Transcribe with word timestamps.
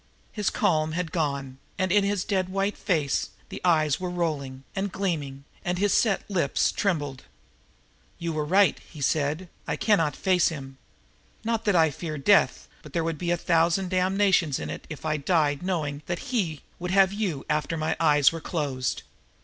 His 0.31 0.49
calm 0.49 0.93
had 0.93 1.11
gone, 1.11 1.59
and 1.77 1.91
in 1.91 2.03
his 2.03 2.23
dead 2.23 2.49
white 2.49 2.75
face 2.75 3.29
the 3.49 3.61
eyes 3.63 3.99
were 3.99 4.09
rolling 4.09 4.63
and 4.75 4.91
gleaming, 4.91 5.43
and 5.63 5.77
his 5.77 5.93
set 5.93 6.27
lips 6.27 6.71
trembled. 6.71 7.25
"You 8.17 8.33
were 8.33 8.43
right," 8.43 8.79
he 8.79 8.99
said, 8.99 9.47
"I 9.67 9.75
cannot 9.75 10.15
face 10.15 10.47
him. 10.47 10.79
Not 11.43 11.65
that 11.65 11.75
I 11.75 11.91
fear 11.91 12.17
death, 12.17 12.67
but 12.81 12.93
there 12.93 13.03
would 13.03 13.19
be 13.19 13.29
a 13.29 13.37
thousand 13.37 13.89
damnations 13.91 14.57
in 14.57 14.71
it 14.71 14.87
if 14.89 15.05
I 15.05 15.17
died 15.17 15.61
knowing 15.61 16.01
that 16.07 16.33
he 16.33 16.61
would 16.79 16.89
have 16.89 17.13
you 17.13 17.45
after 17.47 17.77
my 17.77 17.95
eyes 17.99 18.31
were 18.31 18.41
closed. 18.41 19.03